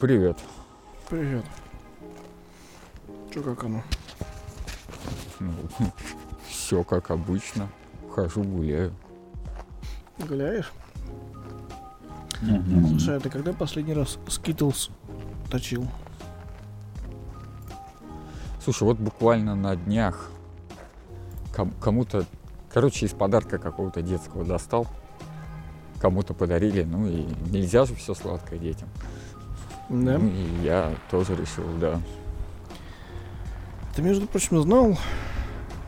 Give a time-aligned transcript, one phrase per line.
[0.00, 0.38] Привет.
[1.10, 1.44] Привет.
[3.32, 3.82] Че как оно?
[5.40, 5.52] Ну,
[6.48, 7.68] все как обычно.
[8.14, 8.92] Хожу, гуляю.
[10.18, 10.72] Гуляешь?
[12.42, 12.88] Мгм.
[12.88, 14.90] Слушай, а ты когда последний раз Skittles
[15.50, 15.86] точил?
[18.62, 20.30] Слушай, вот буквально на днях
[21.54, 22.24] ком- кому-то,
[22.70, 24.86] короче, из подарка какого-то детского достал,
[26.00, 28.88] кому-то подарили, ну и нельзя же все сладкое детям.
[29.90, 30.16] Да?
[30.16, 32.00] И я тоже решил, да.
[33.94, 34.96] Ты, между прочим, знал,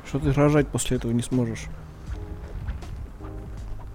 [0.06, 1.66] что ты рожать после этого не сможешь?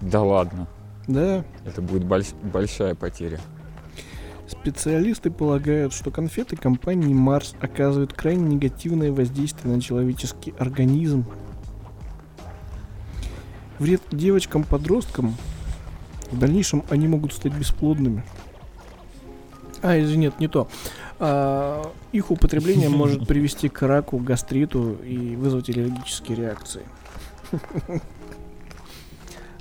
[0.00, 0.66] Да ладно,
[1.06, 1.44] Да.
[1.66, 3.38] это будет больш- большая потеря.
[4.46, 11.26] Специалисты полагают, что конфеты компании Марс оказывают крайне негативное воздействие на человеческий организм.
[13.78, 15.36] Вред девочкам-подросткам.
[16.30, 18.24] В дальнейшем они могут стать бесплодными.
[19.82, 20.68] А, извини, нет, не то.
[21.18, 26.82] А, их употребление может привести к раку, гастриту и вызвать аллергические реакции.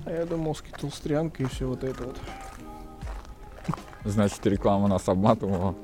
[0.05, 2.17] А я думал, скитлстрянка и все вот это вот.
[4.05, 5.75] Значит, реклама нас обматывала.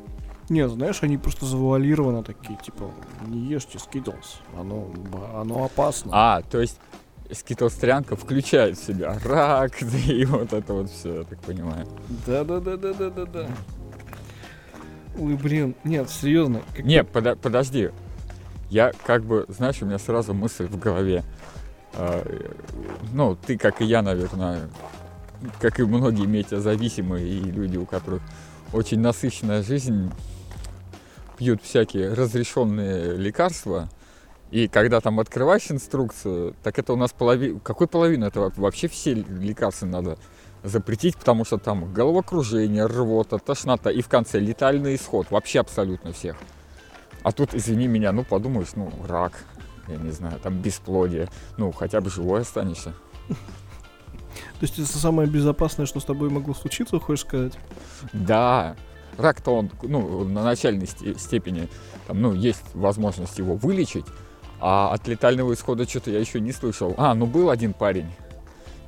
[0.49, 2.91] Не, знаешь, они просто завуалированы такие, типа,
[3.27, 4.89] не ешьте скитлс, оно,
[5.35, 6.11] оно опасно.
[6.13, 6.79] А, то есть
[7.31, 11.87] скитлстрянка включает в себя рак, да и вот это вот все, я так понимаю.
[12.25, 13.47] Да-да-да-да-да-да-да.
[15.19, 16.61] Ой, блин, нет, серьезно.
[16.75, 17.89] как- Не, пода- подожди.
[18.69, 21.23] Я как бы, знаешь, у меня сразу мысль в голове.
[21.93, 22.25] А,
[23.13, 24.61] ну, ты, как и я, наверное,
[25.59, 28.21] как и многие метеозависимые и люди, у которых
[28.71, 30.09] очень насыщенная жизнь,
[31.37, 33.89] пьют всякие разрешенные лекарства.
[34.49, 37.59] И когда там открываешь инструкцию, так это у нас половина...
[37.59, 38.51] Какой половина этого?
[38.55, 40.17] Вообще все лекарства надо
[40.63, 45.29] запретить, потому что там головокружение, рвота, тошнота и в конце летальный исход.
[45.29, 46.37] Вообще абсолютно всех.
[47.23, 49.45] А тут, извини меня, ну подумаешь, ну рак,
[49.87, 52.93] я не знаю, там бесплодие, ну хотя бы живой останешься.
[53.27, 57.53] То есть это самое безопасное, что с тобой могло случиться, хочешь сказать?
[58.13, 58.75] Да,
[59.17, 61.69] рак-то он, ну, на начальной сте- степени,
[62.07, 64.05] там, ну, есть возможность его вылечить,
[64.59, 66.93] а от летального исхода что-то я еще не слышал.
[66.97, 68.09] А, ну был один парень,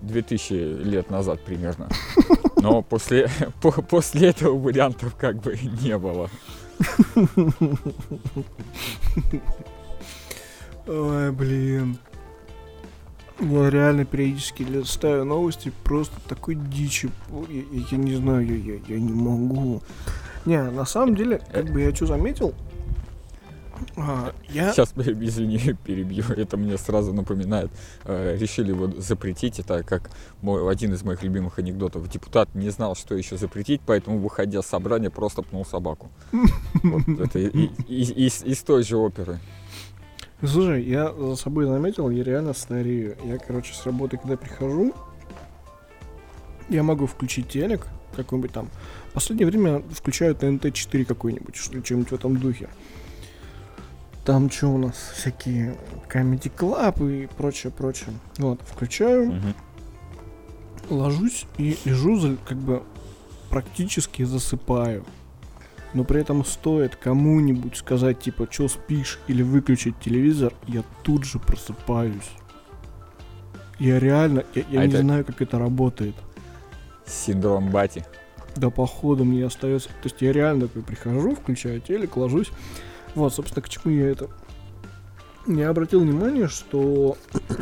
[0.05, 1.89] 2000 лет назад примерно,
[2.57, 3.29] но после,
[3.61, 6.29] по- после этого вариантов как бы не было.
[10.87, 11.97] Ой, блин.
[13.39, 17.09] Я реально периодически листаю новости, просто такой дичи.
[17.49, 19.81] Я- я не знаю, я, я, я не могу.
[20.45, 22.53] Не, на самом деле, как бы я что заметил,
[23.97, 24.71] а, я...
[24.73, 27.71] Сейчас, извини, перебью, это мне сразу напоминает.
[28.05, 30.09] э, решили вот запретить, это как
[30.41, 32.07] мой, один из моих любимых анекдотов.
[32.09, 36.09] Депутат не знал, что еще запретить, поэтому, выходя с собрания, просто пнул собаку.
[36.83, 39.39] Вот это из, той же оперы.
[40.43, 43.15] Слушай, я за собой заметил, я реально старею.
[43.23, 44.93] Я, короче, с работы, когда прихожу,
[46.69, 48.69] я могу включить телек какой-нибудь там.
[49.09, 52.69] В последнее время включаю ТНТ-4 какой-нибудь, что чем-нибудь в этом духе.
[54.25, 54.95] Там что у нас?
[55.15, 55.75] Всякие
[56.11, 58.09] Comedy Club и прочее, прочее.
[58.37, 59.53] Вот, включаю, Мгм.
[60.89, 62.81] ложусь и лежу, как бы
[63.51, 65.05] практически засыпаю.
[65.93, 71.39] Но при этом стоит кому-нибудь сказать, типа, что спишь или выключить телевизор, я тут же
[71.39, 72.29] просыпаюсь.
[73.79, 76.15] Я реально, я, я А не это- знаю, как это работает.
[77.05, 78.03] Синдром Бати.
[78.55, 79.89] Да, походу мне остается.
[79.89, 82.51] То есть я реально такой прихожу, включаю телек, ложусь.
[83.15, 84.29] Вот, собственно, к чему я это.
[85.47, 87.17] Я обратил внимание, что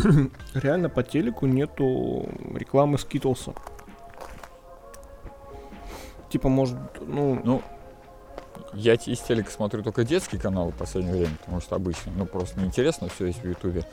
[0.54, 3.54] реально по телеку нету рекламы Скитлса.
[6.30, 7.62] Типа, может, ну, Ну,
[8.74, 12.60] я из телека смотрю только детский канал в последнее время, потому что обычно, ну, просто
[12.60, 13.86] неинтересно все есть в Ютубе.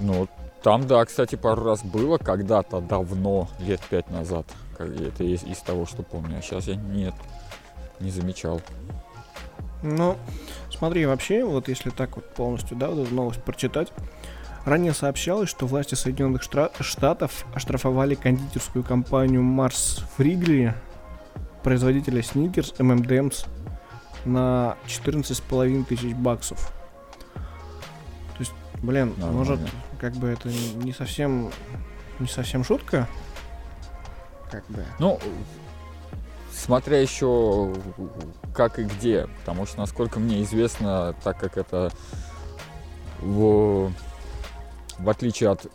[0.00, 0.28] Ну,
[0.62, 4.46] там, да, кстати, пару раз было когда-то давно, лет пять назад.
[4.78, 6.38] Как- Это из, из того, что помню.
[6.38, 7.14] А сейчас я нет,
[8.00, 8.62] не замечал.
[9.82, 10.16] Ну,
[10.70, 13.92] смотри, вообще, вот если так вот полностью, да, вот эту новость прочитать,
[14.64, 20.74] ранее сообщалось, что власти Соединенных Штатов оштрафовали кондитерскую компанию Марс Фригли,
[21.62, 23.44] производителя Сникерс, ММДМС,
[24.24, 26.72] на 14,5 тысяч баксов.
[27.34, 28.52] То есть,
[28.82, 29.36] блин, Нормально.
[29.36, 29.60] может,
[30.00, 31.50] как бы это не совсем,
[32.20, 33.08] не совсем шутка?
[34.50, 34.84] Как бы.
[34.98, 35.18] Ну,
[36.62, 37.72] смотря еще
[38.54, 41.90] как и где, потому что, насколько мне известно, так как это
[43.20, 43.92] в,
[44.98, 45.66] в отличие от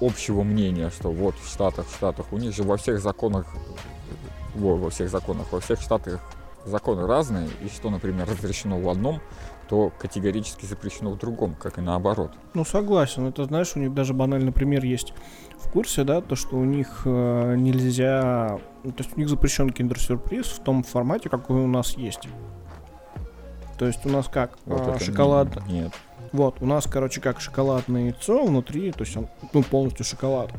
[0.00, 3.46] общего мнения, что вот в Штатах, в Штатах, у них же во всех законах,
[4.54, 6.20] во, во всех законах, во всех штатах
[6.64, 9.20] законы разные, и что, например, разрешено в одном,
[9.68, 12.32] то категорически запрещено в другом, как и наоборот.
[12.54, 13.26] Ну, согласен.
[13.26, 15.14] Это, знаешь, у них даже банальный пример есть
[15.58, 18.58] в курсе, да, то, что у них э, нельзя...
[18.84, 22.28] ну, То есть у них запрещен киндер-сюрприз в том формате, какой у нас есть.
[23.78, 24.58] То есть у нас как?
[24.66, 25.66] Вот а, шоколад...
[25.66, 25.92] не- Нет.
[26.32, 30.50] Вот, у нас, короче, как шоколадное яйцо внутри, то есть он, ну, полностью шоколад.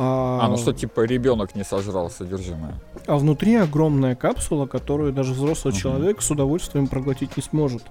[0.00, 2.74] А, А, ну что, типа, ребенок не сожрал содержимое.
[3.06, 5.80] а внутри огромная капсула, которую даже взрослый Мгм.
[5.80, 7.82] человек с удовольствием проглотить не сможет.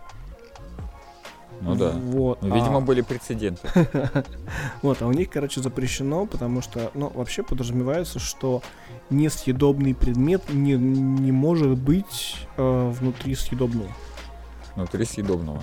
[1.60, 1.90] Ну да.
[1.92, 2.42] Вот.
[2.44, 3.68] Ну, видимо, а- были прецеденты.
[4.84, 8.62] Вот, а у них, короче, запрещено, потому что, ну, вообще подразумевается, что
[9.10, 13.90] несъедобный предмет не, не может быть э, внутри съедобного.
[14.76, 15.62] Внутри съедобного.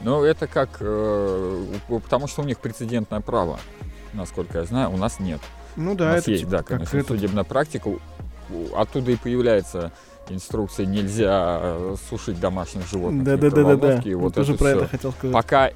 [0.00, 0.78] Ну, это как...
[0.80, 3.60] э, потому что у них прецедентное право.
[4.14, 5.40] Насколько я знаю, у нас нет.
[5.76, 7.88] Ну у да, нас это есть, типа да, как конечно, этот- судебная практика.
[7.88, 7.98] У-
[8.76, 9.90] Оттуда и появляется
[10.28, 13.24] инструкция нельзя э, сушить домашних животных.
[13.24, 14.16] Да, да, да, да, да.
[14.16, 14.78] Вот тоже про всё.
[14.80, 15.32] это хотел сказать.
[15.34, 15.70] Пока,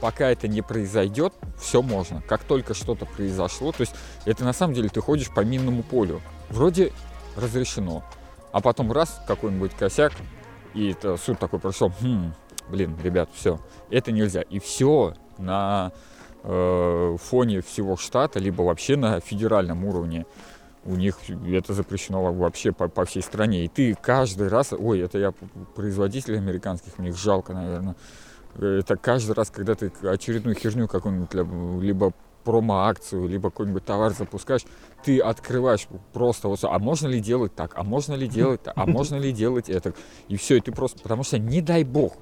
[0.00, 2.22] пока это не произойдет, все можно.
[2.22, 3.94] Как только что-то произошло, то есть
[4.24, 6.20] это на самом деле ты ходишь по минному полю.
[6.50, 6.92] Вроде
[7.36, 8.04] разрешено.
[8.52, 10.12] А потом раз, какой-нибудь косяк,
[10.74, 12.32] и это суд такой прошел, «Хм,
[12.70, 13.60] блин, ребят, все,
[13.90, 14.42] это нельзя.
[14.42, 15.92] И все на
[16.48, 20.24] э, фоне всего штата, либо вообще на федеральном уровне
[20.84, 21.18] у них
[21.52, 23.64] это запрещено во- вообще по, по всей стране.
[23.64, 27.94] И ты каждый раз, ой, это я п- производителей американских, мне их жалко, наверное.
[28.58, 31.34] Это каждый раз, когда ты очередную херню какую-нибудь,
[31.84, 32.12] либо
[32.44, 34.62] промо-акцию, либо какой-нибудь товар запускаешь,
[35.04, 38.86] ты открываешь просто вот, а можно ли делать так, а можно ли делать так, а
[38.86, 39.92] можно ли делать это.
[40.28, 42.14] И все, и ты просто, потому что не дай бог,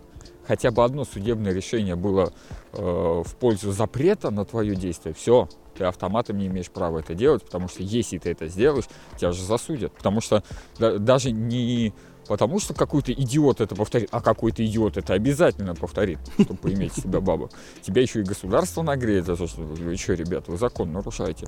[0.46, 2.32] хотя бы одно судебное решение было
[2.72, 7.44] э, в пользу запрета на твое действие, все, ты автоматом не имеешь права это делать,
[7.44, 9.92] потому что если ты это сделаешь, тебя же засудят.
[9.92, 10.42] Потому что
[10.78, 11.92] да- даже не
[12.26, 17.20] потому, что какой-то идиот это повторит, а какой-то идиот это обязательно повторит, чтобы поиметь себя
[17.20, 17.50] бабу.
[17.82, 21.46] Тебя еще и государство нагреет за то, что вы что, ребята, вы закон нарушаете.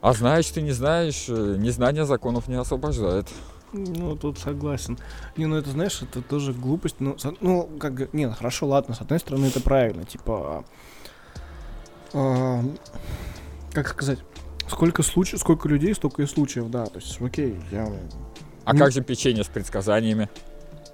[0.00, 3.28] А знаешь, ты не знаешь, э, незнание законов не освобождает.
[3.76, 4.98] Ну, тут согласен.
[5.36, 6.96] Не, ну это, знаешь, это тоже глупость.
[6.98, 10.64] Ну, ну как, не, ну, хорошо, ладно, с одной стороны это правильно, типа,
[12.14, 12.64] а,
[13.72, 14.18] как сказать,
[14.68, 17.86] сколько случаев, сколько людей, столько и случаев, да, то есть, окей, я,
[18.64, 20.28] А Ну- как же печенье с предсказаниями?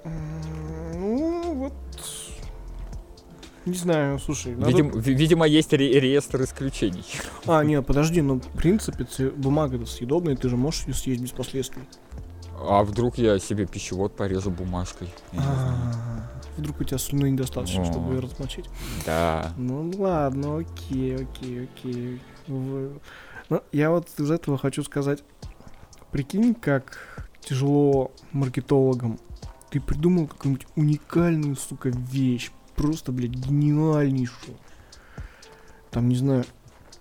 [0.03, 1.73] ну, вот,
[3.65, 7.03] не знаю, слушай, надо- Видим- ви- видимо, есть ре- реестр исключений.
[7.47, 11.83] А, нет, подожди, ну, в принципе, бумага-то съедобная, ты же можешь ее съесть без последствий.
[12.65, 15.09] А вдруг я себе пищевод порежу бумажкой?
[15.37, 15.75] А,
[16.57, 18.69] Вдруг у тебя слюны недостаточно, чтобы ее размочить.
[19.05, 19.51] Да.
[19.57, 22.21] Ну ладно, окей, окей, окей.
[22.47, 23.01] Ну,
[23.71, 25.23] я вот из этого хочу сказать,
[26.11, 29.19] прикинь, как тяжело маркетологам.
[29.69, 32.51] Ты придумал какую-нибудь уникальную, сука, вещь.
[32.75, 34.57] Просто, блядь, гениальнейшую.
[35.91, 36.45] Там, не знаю.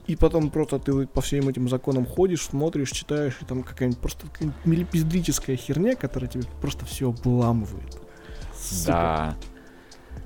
[0.06, 4.26] И потом просто ты по всем этим законам ходишь, смотришь, читаешь, и там какая-нибудь просто
[4.26, 8.00] какая-нибудь милипиздрическая херня, которая тебе просто все обламывает.
[8.54, 8.87] Сука.
[8.87, 9.37] Да.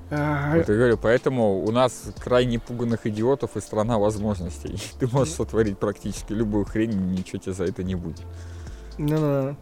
[0.09, 4.79] А, Вот я говорю, поэтому у нас крайне пуганных идиотов и страна возможностей.
[4.99, 8.21] Ты можешь сотворить практически любую хрень, ничего тебе за это не будет.
[8.97, 9.55] Ну-да.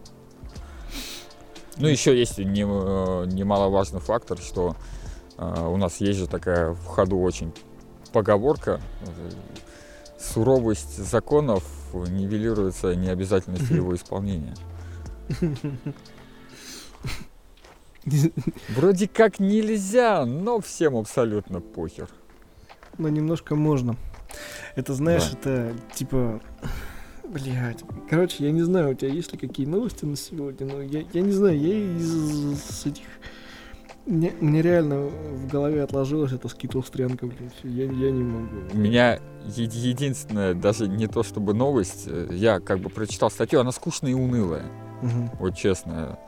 [1.78, 4.76] Ну, еще есть э, немаловажный фактор, что
[5.36, 7.52] э, у нас есть же такая в ходу очень
[8.12, 8.80] поговорка.
[10.18, 14.54] Суровость законов нивелируется необязательностью его исполнения.
[18.68, 22.08] Вроде как нельзя, но всем абсолютно похер.
[22.98, 23.96] Но немножко можно.
[24.74, 25.38] Это, знаешь, Да.
[25.38, 26.40] это типа...
[27.24, 27.82] Блять.
[28.08, 31.20] Короче, я не знаю, у тебя есть ли какие новости на сегодня, но я, я
[31.22, 33.04] не знаю, я из с этих...
[34.06, 38.46] Мне, мне реально в голове отложилось это скитлстрянка, блин, всё, я, я не могу.
[38.72, 43.60] У меня е- единственное, даже не то чтобы новость, э, я как бы прочитал статью,
[43.60, 44.64] она скучная и унылая.
[45.02, 45.30] Мгм.
[45.40, 46.18] вот честно.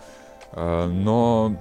[0.53, 1.57] А, Но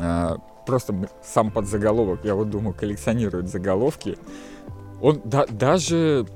[0.00, 0.36] а,
[0.66, 4.16] просто сам подзаголовок, я вот думаю, коллекционирует заголовки.
[5.02, 6.26] Он да- даже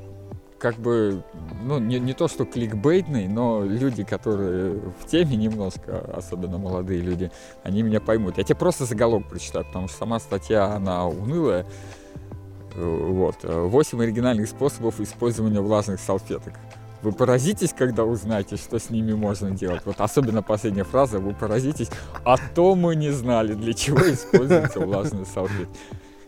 [0.59, 1.23] как бы,
[1.62, 7.31] ну, не, не то что кликбейтный, но люди, которые в теме немножко, особенно молодые люди,
[7.62, 8.38] они меня поймут.
[8.38, 11.65] Я тебе просто заголовок прочитаю, потому что сама статья, она унылая.
[12.75, 13.37] Э, Вот.
[13.43, 16.55] Восемь оригинальных способов использования влажных салфеток.
[17.03, 19.83] Вы поразитесь, когда узнаете, что с ними можно делать.
[19.85, 21.88] Вот особенно последняя фраза, вы поразитесь,
[22.25, 25.79] а то мы не знали, для чего используются влажные салфетки.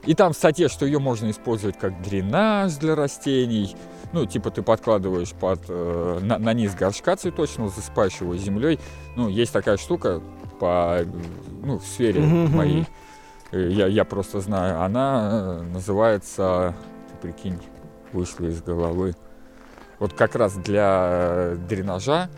[0.06, 3.76] И там в статье, что ее можно использовать как дренаж для растений,
[4.12, 8.80] Ну, типа ты подкладываешь под, э, на, на низ горшка цветочного, засыпаешь его землей.
[9.16, 10.20] Ну, есть такая штука
[10.58, 10.98] по,
[11.62, 12.86] ну, в сфере моей.
[13.52, 14.82] Э, Я, я просто знаю.
[14.82, 16.74] Она э, называется,
[17.08, 17.58] ты прикинь,
[18.12, 19.14] вышла из головы.
[19.98, 22.30] Вот как раз для дренажа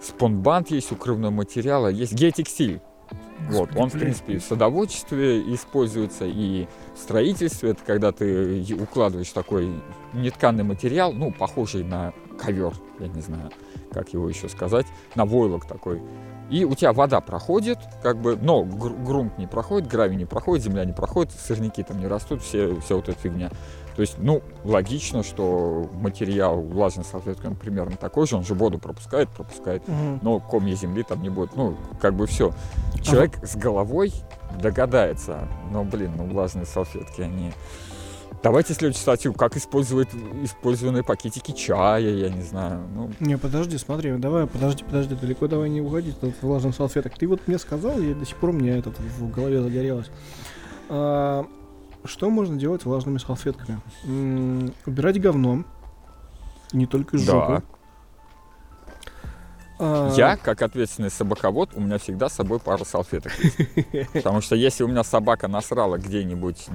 [0.00, 2.80] спонбанд есть, укрывной материал, а есть геотекстиль.
[3.48, 7.70] Вот, он, в принципе, в садоводчестве используется и в строительстве.
[7.70, 9.70] Это когда ты укладываешь такой
[10.12, 13.50] нетканый материал, ну, похожий на ковер, я не знаю,
[13.92, 16.02] как его еще сказать, на войлок такой.
[16.50, 20.64] И у тебя вода проходит, как бы, но гру- грунт не проходит, гравий не проходит,
[20.64, 23.50] земля не проходит, сорняки там не растут, все, вся вот эта фигня.
[23.98, 28.78] То есть, ну, логично, что материал влажной салфетки, он примерно такой же, он же воду
[28.78, 30.20] пропускает, пропускает Мгм.
[30.22, 31.56] но комья земли там не будет.
[31.56, 32.52] Ну, как бы все.
[33.02, 34.12] Человек с головой
[34.62, 37.50] догадается, но, блин, ну, влажные салфетки, они...
[38.40, 40.10] Давайте следующую статью, как использовать
[40.44, 42.86] использованные пакетики чая, я не знаю.
[42.94, 47.18] Ну, Не, подожди, смотри, давай, подожди, подожди, далеко давай не уходить от влажных салфеток.
[47.18, 50.08] Ты вот мне сказал, я до сих пор у меня этот в голове загорелось.
[50.88, 51.46] А,
[52.04, 53.80] что можно делать влажными салфетками?
[54.86, 55.64] Убирать говно,
[56.72, 57.52] не только жопу.
[57.52, 57.62] Да.
[59.80, 64.10] А, я, как ответственный собаковод, у меня всегда с собой пара салфеток есть.
[64.12, 66.66] Потому что если у меня собака насрала где-нибудь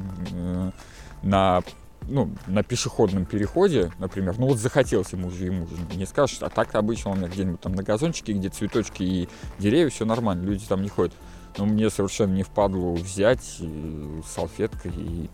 [1.22, 1.64] на
[2.08, 6.50] ну, на пешеходном переходе, например, ну вот захотелось ему же, ему же не скажешь, а
[6.50, 10.66] так обычно у меня где-нибудь там на газончике, где цветочки и деревья, все нормально, люди
[10.68, 11.14] там не ходят.
[11.58, 15.30] Но мне совершенно не впадло взять э, салфеткой и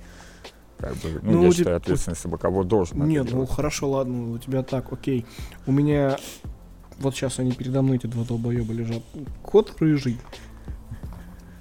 [0.77, 4.63] как бы, ну, Ну, я считаю, ответственный собаковод должен Нет, ну хорошо, ладно, у тебя
[4.63, 5.25] так, окей.
[5.65, 6.17] У меня
[6.99, 9.03] вот сейчас они передо мной, эти два долбоеба лежат.
[9.41, 10.17] Кот рыжий.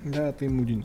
[0.04, 0.84] Да, ты мудень.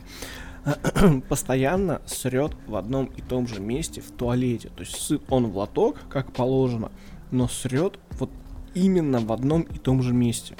[1.28, 4.70] Постоянно срет в одном и том же месте в туалете.
[4.74, 6.90] То есть сыт он в лоток, как положено,
[7.30, 8.30] но срет вот
[8.74, 10.56] именно в одном и том же месте.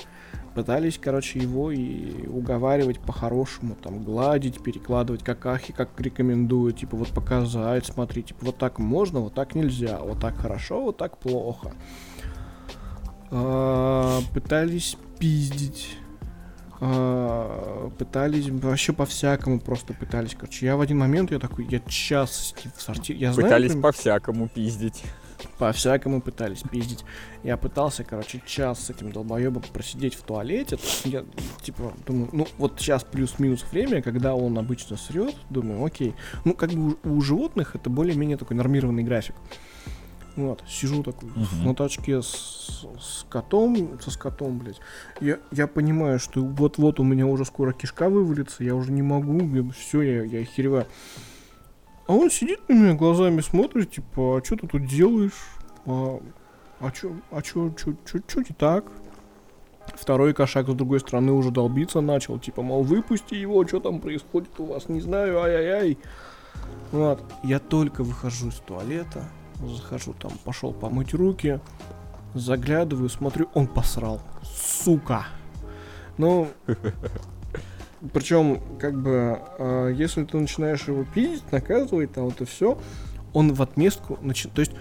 [0.55, 7.87] Пытались, короче, его и уговаривать по-хорошему, там, гладить, перекладывать какахи, как рекомендуют, типа, вот показать,
[7.87, 11.73] смотри, типа, вот так можно, вот так нельзя, вот так хорошо, вот так плохо.
[13.33, 15.97] А, пытались пиздить.
[16.81, 20.37] А, пытались вообще по-всякому просто пытались.
[20.37, 25.03] Короче, я в один момент, я такой, я час в сортире, я Пытались по-всякому пиздить.
[25.59, 27.05] По-всякому пытались пиздить.
[27.43, 30.79] Я пытался, короче, час с этим долбоебом просидеть в туалете.
[31.05, 31.25] Я,
[31.63, 36.15] типа, думаю, ну, вот сейчас плюс-минус время, когда он обычно срет, думаю, окей.
[36.45, 39.35] Ну, как бы у, у животных это более-менее такой нормированный график.
[40.37, 41.65] Вот, сижу такой Мгм.
[41.65, 44.81] на тачке с, с котом, со скотом, блядь.
[45.21, 49.71] Я, я понимаю, что вот-вот у меня уже скоро кишка вывалится, я уже не могу,
[49.71, 50.87] все, я, я охереваю.
[52.07, 55.33] А он сидит на меня, глазами смотрит, типа, а что ты тут делаешь?
[55.87, 56.21] А,
[56.81, 58.85] а чё, а чё, чё, чё, чё не так?
[59.95, 64.59] Второй кошак с другой стороны уже долбиться начал, типа, мол, выпусти его, что там происходит
[64.59, 65.99] у вас, не знаю, ай-яй-яй.
[66.93, 69.25] Вот, я только выхожу из туалета,
[69.63, 71.61] захожу там, пошел помыть руки,
[72.35, 74.21] заглядываю, смотрю, он посрал.
[74.43, 75.27] Сука.
[76.19, 76.49] Ну,
[78.13, 82.79] причем, как бы, э, если ты начинаешь его пиздить, наказывать, там вот и все,
[83.33, 84.55] он в отместку начинает.
[84.55, 84.73] То есть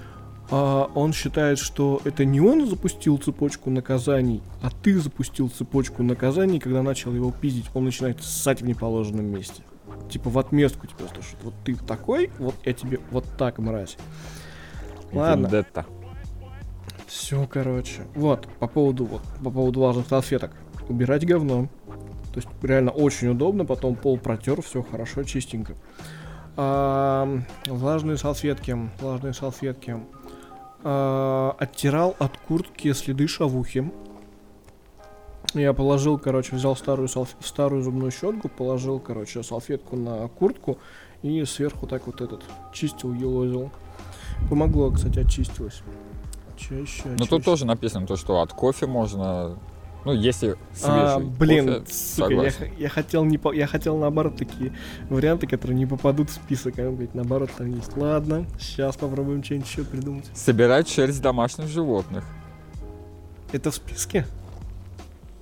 [0.51, 6.59] а, он считает, что это не он запустил цепочку наказаний, а ты запустил цепочку наказаний,
[6.59, 7.65] когда начал его пиздить.
[7.73, 9.63] Он начинает ссать в неположенном месте.
[10.09, 13.97] Типа в отместку тебе, что вот ты такой, вот я тебе вот так, мразь.
[15.11, 15.45] Ладно.
[15.45, 15.85] Вендетта.
[17.07, 18.03] Все, короче.
[18.15, 20.51] Вот, по поводу, вот, по поводу влажных салфеток.
[20.89, 21.69] Убирать говно.
[22.33, 25.75] То есть реально очень удобно, потом пол протер, все хорошо, чистенько.
[26.57, 27.27] А,
[27.67, 29.97] влажные салфетки, влажные салфетки.
[30.83, 33.91] А, оттирал от куртки следы шавухи.
[35.53, 40.79] Я положил, короче, взял старую, салф- старую зубную щетку, положил, короче, салфетку на куртку
[41.21, 43.71] и сверху так вот этот чистил, елозил.
[44.49, 45.83] Помогло, кстати, очистилось.
[46.57, 49.57] Чаще, Ну тут тоже написано то, что от кофе можно,
[50.05, 52.73] ну если свежий А, блин, кофе, сука, я, согласен.
[52.77, 54.73] я хотел не по- я хотел наоборот такие
[55.09, 57.95] варианты, которые не попадут в список, а блядь, наоборот там есть.
[57.95, 60.25] Ладно, сейчас попробуем что-нибудь еще придумать.
[60.33, 62.23] Собирать шерсть домашних животных.
[63.51, 64.25] Это в списке?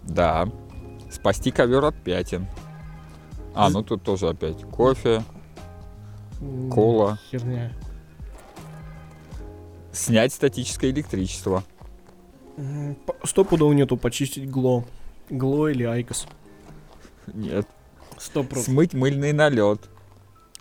[0.04, 0.48] Да.
[1.12, 2.48] Спасти ковер от пятен.
[3.54, 5.24] А, ну тут тоже опять кофе,
[6.72, 7.74] кола, Херня.
[9.92, 11.64] снять статическое электричество.
[12.62, 14.86] М, по- Стопудово нету почистить гло.
[15.30, 16.28] Гло или айкос.
[17.34, 17.68] Нет.
[18.20, 18.66] Сто процентов.
[18.66, 19.82] Смыть мыльный налет.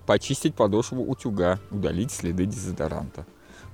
[0.07, 1.59] Почистить подошву утюга.
[1.71, 3.27] Удалить следы дезодоранта.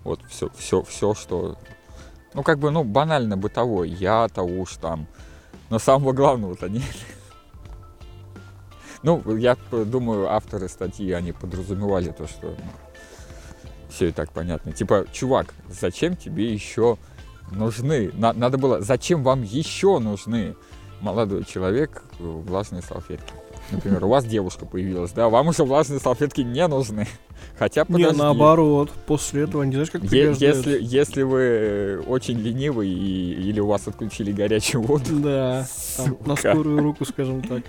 [0.02, 1.56] Вот все, все, все, что...
[2.34, 3.90] Ну, как бы, ну, банально бытовой.
[3.90, 5.06] Я-то уж там.
[5.70, 6.82] Но самого главного-то нет.
[9.02, 12.56] Ну, я думаю, авторы статьи, они подразумевали то, что ну,
[13.88, 14.72] все и так понятно.
[14.72, 16.98] Типа, чувак, зачем тебе еще
[17.52, 18.10] нужны?
[18.14, 20.56] На, надо было, зачем вам еще нужны
[21.00, 23.32] молодой человек влажные салфетки?
[23.70, 27.08] Например, у вас девушка появилась, да, вам уже влажные салфетки не нужны.
[27.58, 28.16] Хотя, подожди.
[28.16, 33.60] Не, наоборот, после этого, не знаешь, как Е- если, если вы очень ленивый и, или
[33.60, 35.04] у вас отключили горячую воду.
[35.20, 37.64] Да, там, на скорую руку, скажем так.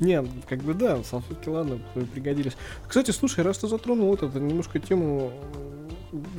[0.00, 1.78] Не, как бы да, салфетки, ладно,
[2.12, 2.56] пригодились.
[2.86, 5.32] Кстати, слушай, раз ты затронул вот эту немножко тему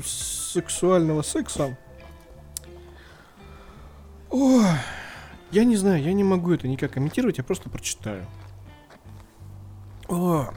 [0.06, 1.78] сексуального секса.
[4.32, 4.62] О,
[5.52, 8.26] я не знаю, я не могу это никак комментировать, я просто прочитаю.
[10.08, 10.50] О,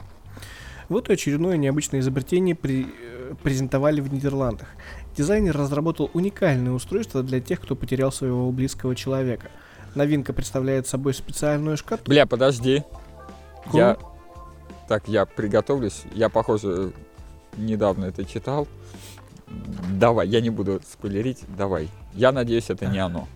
[0.89, 4.67] вот и очередное необычное изобретение при, э, презентовали в Нидерландах.
[5.17, 9.49] Дизайнер разработал уникальное устройство для тех, кто потерял своего близкого человека–
[9.95, 12.09] Новинка представляет собой специальную шкатулку.
[12.09, 12.83] Бля, подожди.
[13.71, 13.77] Ку?
[13.77, 13.97] Я...
[14.87, 16.03] Так, я приготовлюсь.
[16.13, 16.93] Я, похоже,
[17.57, 18.67] недавно это читал.
[19.91, 21.43] Давай, я не буду спойлерить.
[21.57, 21.89] Давай.
[22.13, 23.27] Я надеюсь, это не оно.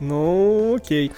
[0.00, 1.12] Ну, окей.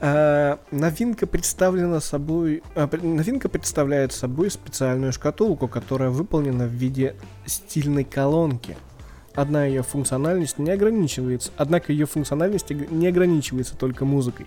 [0.00, 2.62] А, новинка представлена собой.
[2.74, 7.14] А, новинка представляет собой специальную шкатулку, которая выполнена в виде
[7.46, 8.76] стильной колонки.
[9.34, 14.46] Одна ее функциональность не ограничивается, однако ее функциональность не ограничивается только музыкой.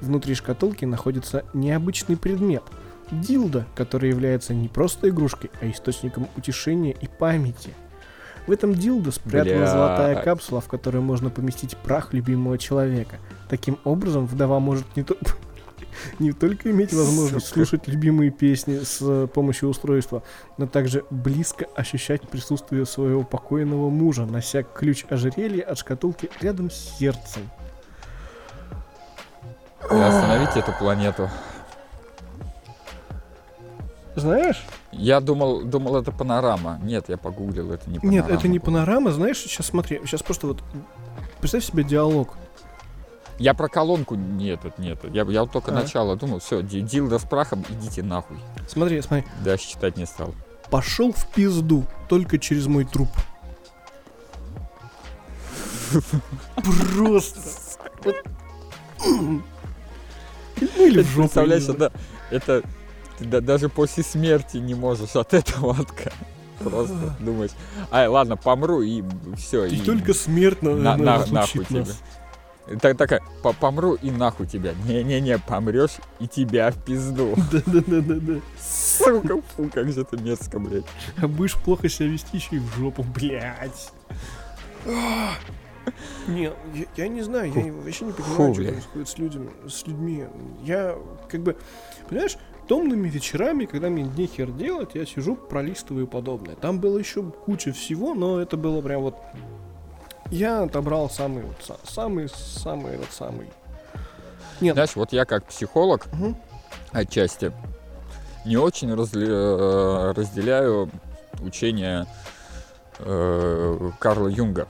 [0.00, 2.64] Внутри шкатулки находится необычный предмет–
[3.10, 7.74] дилда, который является не просто игрушкой, а источником утешения и памяти.
[8.46, 9.66] В этом дилдо спрятана Бля...
[9.66, 13.16] золотая капсула, в которую можно поместить прах любимого человека.
[13.48, 15.32] Таким образом, вдова может не только
[16.18, 20.22] не только иметь возможность слушать любимые песни с э, помощью устройства,
[20.58, 26.98] но также близко ощущать присутствие своего покойного мужа, нося ключ ожерелья от шкатулки рядом с
[26.98, 27.42] сердцем.
[29.82, 31.30] Остановите эту планету.
[34.16, 34.64] Знаешь?
[34.92, 36.80] Я думал, думал, это панорама.
[36.82, 38.28] Нет, я погуглил, это не панорама.
[38.28, 40.62] Нет, это не панорама, знаешь, сейчас смотри, сейчас просто вот
[41.40, 42.30] представь себе диалог.
[43.38, 44.98] Я про колонку нет, нет.
[45.12, 45.74] Я, я вот только а.
[45.74, 48.38] начало думал, все, дилда с прахом, идите нахуй.
[48.66, 49.26] Смотри, смотри.
[49.44, 50.34] Да, считать не стал.
[50.70, 53.10] Пошел в пизду, только через мой труп.
[56.94, 57.38] Просто.
[60.78, 61.28] Или в жопу.
[61.28, 61.92] Представляешь, да,
[62.30, 62.62] это
[63.18, 66.26] ты даже после смерти не можешь от этого отказаться.
[66.58, 67.50] Просто думаешь,
[67.90, 69.02] ай, ладно, помру и
[69.36, 69.66] все.
[69.66, 71.84] И, только смерть на, на, на, нахуй тебе.
[72.80, 73.22] Так, такая,
[73.60, 74.72] помру и нахуй тебя.
[74.86, 77.34] Не-не-не, помрешь и тебя в пизду.
[77.52, 78.40] Да-да-да-да-да.
[78.58, 80.84] Сука, фу, как же это мерзко, блядь.
[81.18, 83.92] А будешь плохо себя вести еще и в жопу, блядь.
[86.26, 89.86] Не, я, я не знаю, я вообще не понимаю, Фу, что происходит с людьми, с
[89.86, 90.24] людьми.
[90.64, 90.98] Я
[91.28, 91.56] как бы,
[92.08, 92.36] понимаешь,
[92.68, 96.56] томными вечерами, когда мне нехер делать, я сижу, пролистываю подобное.
[96.56, 99.16] Там было еще куча всего, но это было прям вот
[100.30, 103.48] я отобрал самый вот самый самый вот самый.
[104.60, 104.74] Нет.
[104.74, 106.34] Знаешь, вот я как психолог угу.
[106.92, 107.52] отчасти
[108.44, 110.90] не очень разли, э, разделяю
[111.40, 112.06] учение
[113.00, 114.68] э, Карла Юнга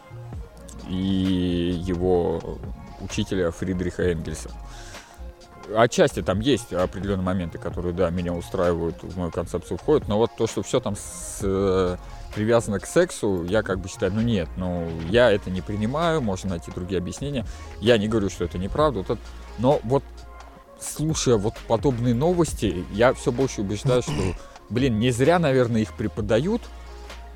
[0.89, 2.59] и его
[3.01, 4.51] учителя Фридриха Энгельса.
[5.75, 10.31] Отчасти там есть определенные моменты, которые, да, меня устраивают, в мою концепцию входят, но вот
[10.37, 11.97] то, что все там с э,
[12.35, 16.51] привязано к сексу, я как бы считаю, ну нет, ну я это не принимаю, можно
[16.51, 17.45] найти другие объяснения.
[17.81, 19.21] Я не говорю, что это неправда, вот это,
[19.59, 20.05] но вот
[20.81, 24.35] слушая вот подобные новости, я все больше убеждаюсь, что,
[24.69, 26.63] блин, не зря, наверное, их преподают,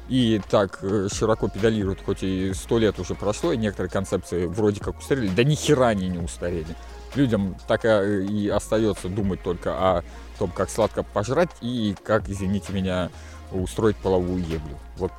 [0.08, 4.80] и так э, широко педалируют, хоть и сто лет уже прошло, и некоторые концепции вроде
[4.80, 6.76] как устарели, да ни хера они не устарели.
[7.14, 10.04] Людям так и остается думать только о
[10.38, 13.10] том, как сладко пожрать и как, извините меня,
[13.52, 14.78] устроить половую еблю.
[14.96, 15.12] Вот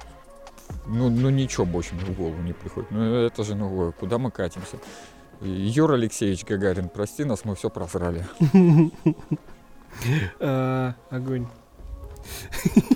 [0.88, 2.92] ну, ну ничего больше мне в голову не приходит.
[2.92, 4.78] Ну это же, ну куда мы катимся?
[5.42, 8.26] Юра Алексеевич Гагарин, прости нас, мы все просрали.
[10.40, 11.48] А, огонь.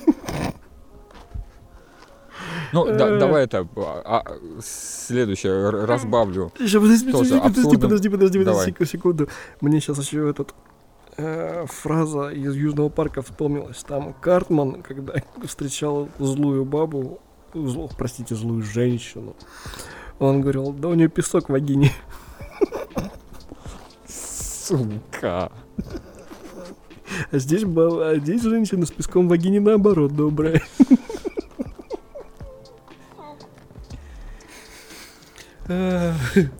[2.75, 4.23] Ну, да, давай это а,
[4.61, 6.51] следующее разбавлю.
[6.59, 9.29] Еще подожди, подожди, подожди, подожди, подожди, подожди, секунду.
[9.61, 10.53] Мне сейчас еще этот
[11.15, 13.81] э, фраза из Южного парка вспомнилась.
[13.87, 15.13] Там Картман, когда
[15.45, 17.21] встречал злую бабу,
[17.53, 19.37] зло, простите, злую женщину,
[20.19, 21.93] он говорил, да у нее песок в вагине.
[24.05, 25.49] Сука.
[27.31, 30.61] А здесь, а здесь женщина с песком в вагине наоборот добрая.
[35.67, 36.13] А,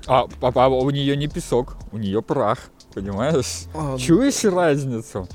[0.07, 2.59] а- а у нее не песок, у нее прах,
[2.93, 3.65] понимаешь?
[3.73, 5.27] а, Чуешь разницу?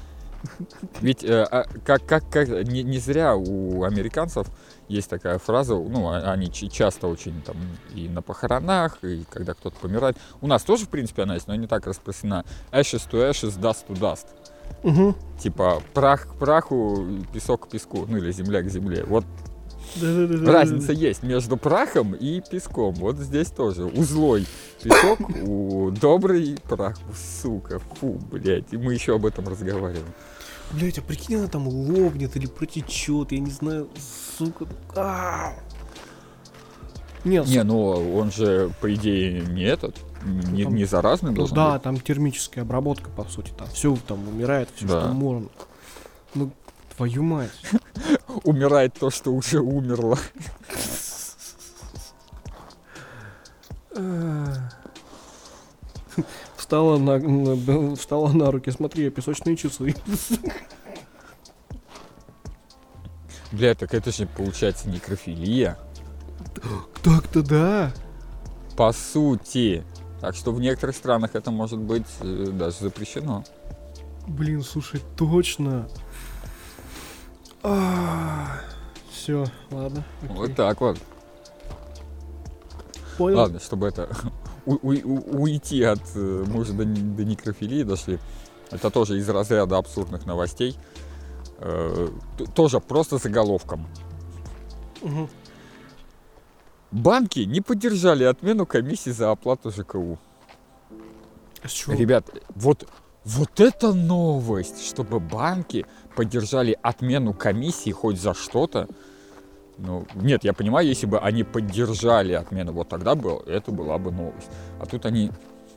[1.02, 4.46] Ведь э, а, как, как, как не, не зря у американцев
[4.88, 7.56] есть такая фраза, ну, а- они часто очень там
[7.94, 10.16] и на похоронах, и когда кто-то помирает.
[10.40, 12.44] У нас тоже, в принципе, она есть, но не так распространена.
[12.72, 14.26] Ashes to ashes, dust to dust.
[14.82, 15.14] мгм.
[15.38, 19.04] Типа прах к праху, песок к песку, ну или земля к земле.
[19.06, 19.24] Вот.
[20.46, 22.94] Разница есть между прахом и песком.
[22.94, 23.84] Вот здесь тоже.
[23.84, 24.46] У злой
[24.82, 26.96] песок, у добрый прах.
[27.42, 28.72] Сука, фу, блядь.
[28.72, 30.04] И мы еще об этом разговариваем.
[30.72, 33.88] Блять, а прикинь, она там лопнет или протечет, я не знаю,
[34.38, 34.66] сука.
[34.94, 35.52] А.
[37.24, 41.54] Нет, Не, ну он же, по идее, не этот, не, Там- не заразный ну должен
[41.54, 41.82] да, быть.
[41.82, 45.00] там термическая обработка, по сути, там все там умирает, все, Да.
[45.02, 45.48] что можно.
[46.34, 46.50] Ну,
[47.00, 47.50] твою мать.
[48.44, 50.18] Умирает то, что уже умерло.
[56.56, 59.94] Встала на, на- встала на руки, смотри, я песочные часы.
[63.50, 65.78] Бля, так это же получается некрофилия.
[67.02, 67.94] Так-то да.
[68.76, 69.84] По сути.
[70.20, 73.42] Так что в некоторых странах это может быть э, даже запрещено.
[74.28, 75.88] Блин, слушай, точно.
[79.10, 80.04] Все, ладно.
[80.22, 80.36] окей.
[80.36, 80.98] Вот так вот.
[83.18, 83.36] Понял.
[83.38, 84.08] Ладно, чтобы это
[84.66, 88.18] у- у- у- уйти от э, мы уже до, до некрофилии дошли.
[88.70, 90.76] Это тоже из разряда абсурдных новостей.
[91.58, 92.08] Э,
[92.54, 93.86] тоже просто заголовком.
[95.02, 95.28] Мгм.
[96.92, 100.18] Банки не поддержали отмену комиссии за оплату ЖКУ.
[101.62, 101.92] А?
[101.94, 102.88] Ребят, вот,
[103.24, 108.88] вот это новость, чтобы банки поддержали отмену комиссии хоть за что-то.
[109.78, 114.10] Ну, нет, я понимаю, если бы они поддержали отмену, вот тогда бы это была бы
[114.10, 114.50] новость.
[114.78, 115.30] А тут они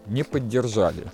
[0.08, 1.06] не поддержали.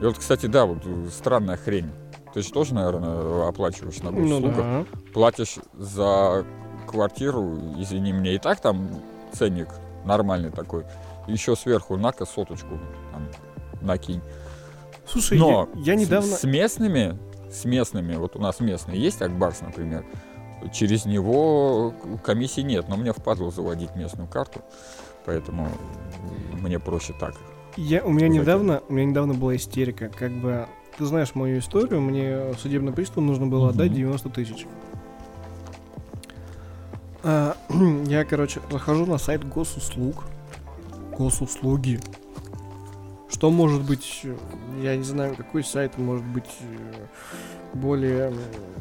[0.00, 1.90] И вот, кстати, да, вот э, странная хрень.
[2.32, 4.56] Ты же тоже, наверное, оплачиваешь на Ну госуслугах.
[4.56, 4.84] да.
[5.12, 6.44] Платишь за
[6.86, 8.88] квартиру, извини меня, и так там
[9.32, 9.68] ценник
[10.04, 10.84] нормальный такой.
[11.26, 12.78] Еще сверху на-ка соточку
[13.12, 13.28] там,
[13.82, 14.20] накинь.
[15.06, 16.36] Слушай, Но я, я с- недавно...
[16.36, 17.18] С, местными,
[17.50, 20.04] с местными, вот у нас местный есть Акбарс, например,
[20.72, 24.60] через него комиссии нет, но мне впадло заводить местную карту,
[25.24, 25.68] поэтому
[26.52, 27.34] мне проще так.
[27.76, 32.00] Я, у меня недавно, у меня недавно была истерика, как бы, ты знаешь мою историю,
[32.00, 34.66] мне судебный пристав нужно было отдать 90 тысяч.
[37.22, 37.56] А,
[38.06, 40.24] я, короче, захожу на сайт госуслуг,
[41.16, 42.00] госуслуги.
[43.34, 44.36] Что может быть, э,
[44.80, 47.06] я не знаю, какой сайт может быть э,
[47.76, 48.32] более,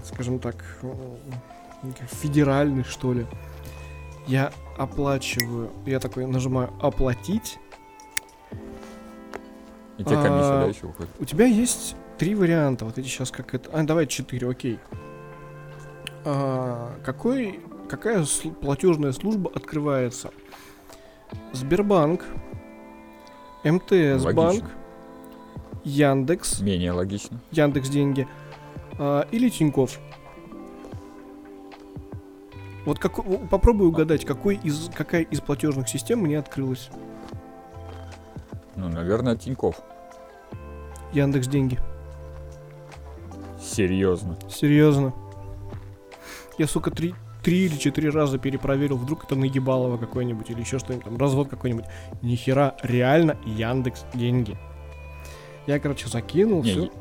[0.06, 3.26] скажем так, м, федеральный, что ли.
[4.28, 7.58] Я оплачиваю, я такой нажимаю оплатить,
[9.98, 11.10] И тебе комиссия, А, да, еще уходит.
[11.20, 12.86] у тебя есть три варианта.
[12.86, 13.72] Вот эти сейчас как это.
[13.74, 14.78] А, давай четыре, окей.
[16.26, 18.24] А, какой, какая
[18.62, 20.30] платежная служба открывается?
[21.54, 22.24] Сбербанк,
[23.64, 24.34] МТС Логично.
[24.34, 24.64] банк,
[25.84, 27.40] Яндекс, Менее логично.
[27.52, 28.28] Яндекс деньги
[29.00, 30.00] а, или Тиньков.
[32.86, 36.90] Вот какой, в- попробуй угадать, какой из, какая из платежных систем мне открылась.
[38.76, 39.80] Ну, наверное, Тиньков.
[41.14, 41.80] Яндекс деньги.
[43.62, 44.38] Серьезно.
[44.50, 45.14] Серьезно.
[46.58, 51.06] Я, сука, три, три или четыре раза перепроверил, вдруг это наебалово какой-нибудь или еще что-нибудь,
[51.06, 51.86] там, развод какой-нибудь.
[52.22, 54.58] Нихера, реально Яндекс деньги.
[55.68, 56.92] Я, короче, закинул Не, все.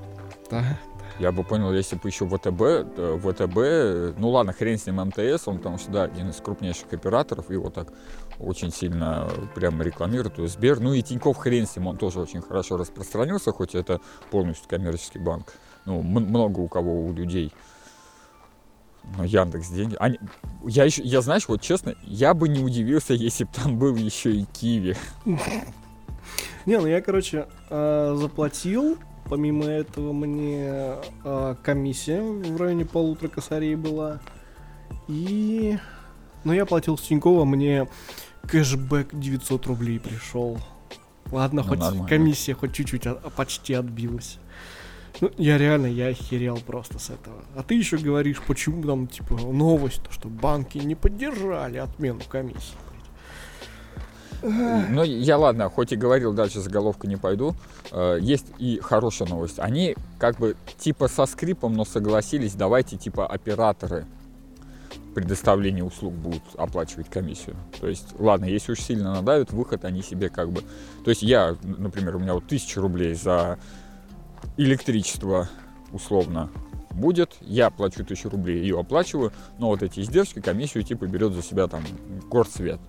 [0.50, 0.78] Да.
[1.18, 2.60] Я бы понял, если бы еще ВТБ,
[2.96, 6.36] э, ВТБ, э, ну ладно, хрен с ним МТС, он потому что, да, один из
[6.36, 7.92] крупнейших операторов, его так
[8.38, 11.96] очень сильно э, прямо рекламируют, то есть Сбер, ну и Тиньков хрен с ним, он
[11.96, 14.00] тоже очень хорошо распространился, хоть это
[14.30, 15.52] полностью коммерческий банк,
[15.84, 17.52] ну, много у кого у людей.
[19.16, 19.96] Но Яндекс деньги.
[20.00, 20.18] Они,
[20.64, 24.32] я еще, я знаешь, вот честно, я бы не удивился, если бы там был еще
[24.34, 24.96] и Киви.
[26.64, 28.96] Не, ну я, короче, э, заплатил.
[29.28, 34.20] Помимо этого мне э, комиссия в районе полутора косарей была.
[35.08, 35.78] И...
[36.44, 37.88] Ну, я платил с Тинькова, мне
[38.48, 40.58] кэшбэк 900 рублей пришел.
[41.30, 42.08] Ладно, Ну, хоть нормально.
[42.08, 44.38] комиссия хоть чуть-чуть а- почти отбилась.
[45.20, 47.44] Ну, я реально, я охерел просто с этого.
[47.54, 52.76] А ты еще говоришь, почему там, типа, новость, то, что банки не поддержали отмену комиссии.
[54.42, 57.54] Ну, я ладно, хоть и говорил, дальше заголовка не пойду.
[57.92, 59.60] Э, Есть и хорошая новость.
[59.60, 64.04] Они как бы типа со скрипом, но согласились, давайте типа операторы
[65.14, 67.54] предоставления услуг будут оплачивать комиссию.
[67.80, 70.62] То есть, ладно, если уж сильно надавят, выход они себе как бы...
[71.04, 73.58] То есть я, например, у меня вот тысяча рублей за
[74.56, 75.48] электричество
[75.92, 76.50] условно
[76.90, 81.42] будет, я плачу тысячу рублей, ее оплачиваю, но вот эти издержки комиссию типа берет за
[81.42, 81.82] себя там
[82.30, 82.80] горцвет.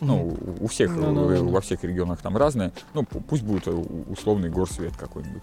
[0.00, 1.48] Ну, у всех, Ну, ну, ну.
[1.50, 2.72] во всех регионах там разное.
[2.94, 5.42] Ну, пу- пусть будет э, условный горсвет какой-нибудь.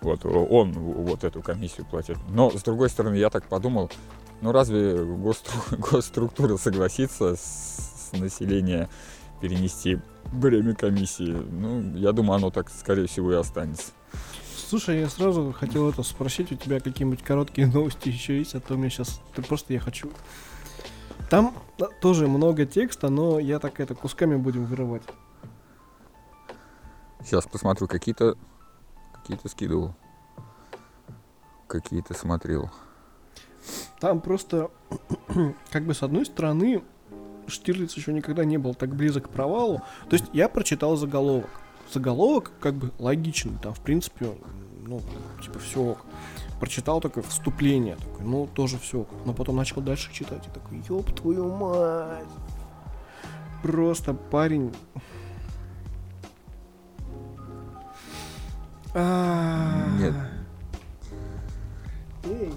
[0.00, 2.16] Вот, он вот эту комиссию платит.
[2.28, 3.90] Но, с другой стороны, я так подумал,
[4.40, 8.88] ну разве гостру- госструктура согласится с, с населения
[9.40, 9.98] перенести
[10.32, 11.36] бремя комиссии?
[11.50, 13.90] Ну, я думаю, оно так, скорее всего, и останется.
[14.68, 18.76] Слушай, я сразу хотел это спросить, у тебя какие-нибудь короткие новости еще есть, а то
[18.76, 19.22] мне сейчас...
[19.34, 20.10] Ты просто я хочу...
[21.30, 21.54] Там
[22.02, 25.04] тоже много текста, но я так это кусками будем вырывать.
[27.24, 28.36] Сейчас посмотрю, какие-то
[29.14, 29.94] какие-то скидывал.
[31.66, 32.70] Какие-то смотрел.
[34.00, 34.70] Там просто,
[35.70, 36.84] как бы с одной стороны,
[37.46, 39.80] Штирлиц еще никогда не был так близок к провалу.
[40.10, 41.48] То есть я прочитал заголовок.
[41.92, 44.34] Заголовок как бы логичный, там в принципе,
[44.86, 45.00] ну,
[45.42, 45.98] типа все ок.
[46.60, 49.08] Прочитал такое вступление, такой, ну, тоже все ок.
[49.24, 52.24] Но потом начал дальше читать и такой, ёб твою мать.
[53.62, 54.72] Просто парень...
[58.94, 60.14] Нет.
[62.24, 62.52] Эй,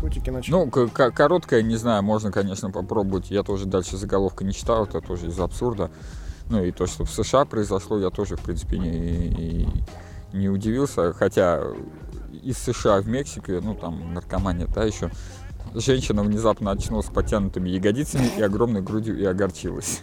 [0.00, 0.52] котики начали.
[0.52, 3.30] Ну, к- к- короткое, не знаю, можно, конечно, попробовать.
[3.30, 5.90] Я тоже дальше заголовка не читал, это тоже из абсурда.
[6.50, 9.68] Ну и то, что в США произошло, я тоже, в принципе, не,
[10.32, 11.12] не удивился.
[11.12, 11.62] Хотя
[12.42, 15.10] из США в Мексике, ну там наркомания, та еще,
[15.74, 20.02] женщина внезапно очнулась с потянутыми ягодицами и огромной грудью и огорчилась.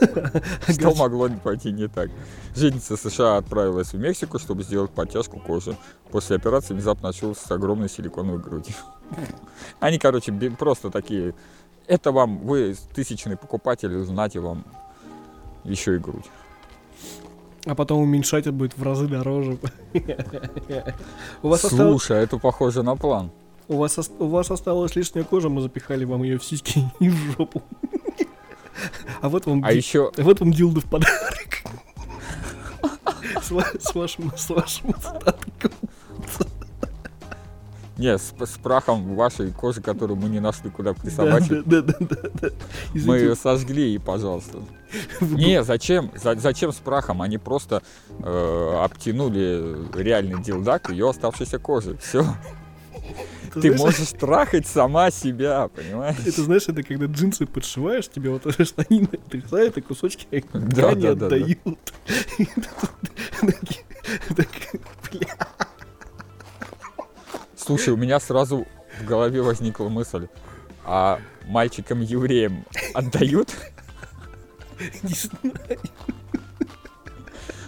[0.68, 2.10] Что могло пойти не так?
[2.54, 5.76] Жительница США отправилась в Мексику, чтобы сделать подтяжку кожи.
[6.10, 8.74] После операции внезапно очнулась с огромной силиконовой грудью.
[9.80, 11.34] Они, короче, просто такие...
[11.86, 14.64] Это вам, вы тысячный покупатель, знаете вам
[15.66, 16.24] еще и грудь.
[17.64, 19.58] А потом уменьшать это будет в разы дороже.
[21.42, 23.30] У вас, Слушай, а это похоже на план.
[23.68, 27.16] у, вас, у вас осталась лишняя кожа, мы запихали вам ее в сиськи и в
[27.36, 27.62] жопу.
[29.20, 31.62] А вот вам, А ди- еще а вот вам дилда в подарок.
[33.42, 35.72] С вашим, с вашим остатком.
[37.98, 41.64] Не, с, с прахом вашей кожи, которую мы не нашли куда Да, присобачить.
[41.64, 42.48] да, да, да, да, да.
[42.94, 44.58] Мы ее сожгли, и пожалуйста.
[45.20, 46.10] Не, зачем?
[46.22, 47.22] За- зачем с прахом?
[47.22, 47.82] Они просто
[48.22, 51.96] э, обтянули реальный дилдак ее оставшейся кожей.
[51.96, 52.24] Все.
[53.54, 56.16] Ты Ты знаешь, можешь трахать сама себя, понимаешь?
[56.26, 61.14] Это знаешь, это когда джинсы подшиваешь, тебе вот штанины отрезают, и кусочки Да, да, да,
[61.14, 61.26] да.
[61.26, 61.58] отдают.
[62.38, 62.44] И
[63.54, 63.84] такие,
[64.36, 64.48] так,
[65.10, 65.65] бля.
[67.66, 68.64] Слушай, у меня сразу
[69.00, 70.28] в голове возникла мысль,
[70.84, 73.52] а мальчикам-евреям отдают?
[75.02, 75.80] Не знаю.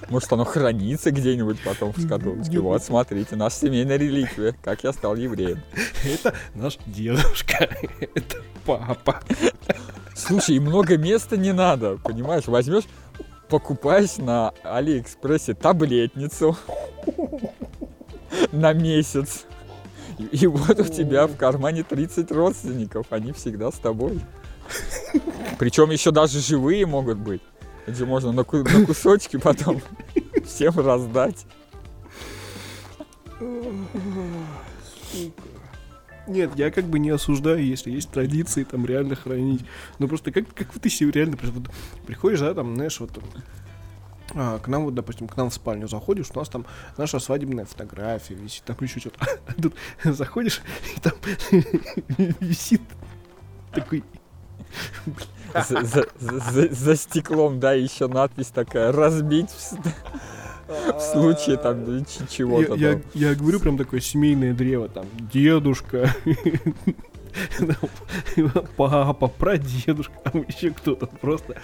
[0.09, 2.53] Может, оно хранится где-нибудь потом в шкатулочке?
[2.53, 5.61] Не- Вот, смотрите, наша семейная реликвия, как я стал евреем.
[6.05, 7.69] Это наш дедушка,
[8.15, 9.21] это папа.
[10.15, 12.47] Слушай, и много места не надо, понимаешь?
[12.47, 12.85] Возьмешь,
[13.49, 16.57] покупаешь на Алиэкспрессе таблетницу
[18.53, 19.45] на месяц.
[20.19, 24.21] И, и вот у тебя в кармане 30 родственников, они всегда с тобой.
[25.59, 27.41] Причем еще даже живые могут быть.
[27.87, 29.81] Где можно на, ку- на кусочки потом
[30.45, 31.47] всем раздать.
[36.27, 39.65] Нет, я как бы не осуждаю, если есть традиции там реально хранить.
[39.99, 41.39] Но просто как, как ты себе реально
[42.07, 43.11] приходишь, да, там, знаешь, вот
[44.29, 48.35] к нам вот, допустим, к нам в спальню заходишь, у нас там наша свадебная фотография
[48.35, 49.19] висит, там еще что-то.
[49.47, 50.63] А Тут заходишь,
[50.97, 51.13] и там
[52.41, 52.83] висит
[53.73, 54.05] такой.
[55.69, 62.75] За, за- за- за стеклом, да, еще надпись такая, разбить в, случае там Я, чего-то
[62.75, 66.15] я, я говорю прям такое семейное древо, там, дедушка,
[68.77, 71.57] папа, прадедушка, там еще кто-то просто.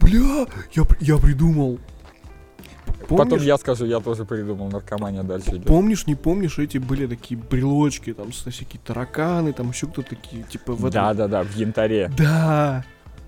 [0.00, 1.78] Бля, я, я придумал.
[3.08, 5.66] Потом Помнишь, я скажу, я тоже придумал, наркомания дальше идет.
[5.66, 10.72] помнишь, не помнишь, эти были такие брелочки, там, всякие тараканы, там еще кто-то такие, типа
[10.72, 10.90] в этом.
[10.90, 12.10] Да-да-да, в янтаре.
[12.16, 12.84] Да.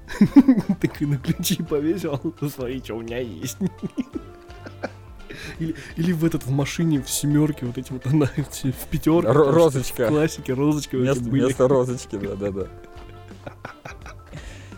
[0.80, 2.34] Так и на ключи повесил.
[2.54, 3.58] Смотри, что у меня есть.
[5.58, 9.28] Или, или в этот в машине в семерке вот эти вот на, в пятерке.
[9.28, 10.08] Ро- розочка.
[10.08, 11.44] Классики, розочки вот эти Вместо, были.
[11.44, 12.66] вместо розочки, да-да-да.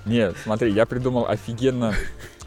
[0.07, 1.95] Нет, смотри, я придумал офигенно